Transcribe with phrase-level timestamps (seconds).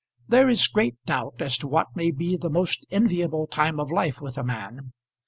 [0.27, 4.19] There is great doubt as to what may be the most enviable time of life
[4.19, 4.93] with a man.